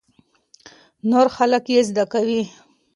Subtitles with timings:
[1.09, 2.41] نور خلک يې زده کوي.